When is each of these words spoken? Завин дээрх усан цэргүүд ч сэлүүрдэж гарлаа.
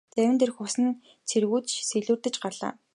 Завин 0.13 0.35
дээрх 0.39 0.57
усан 0.65 0.85
цэргүүд 1.29 1.65
ч 1.71 1.73
сэлүүрдэж 1.89 2.35
гарлаа. 2.43 2.73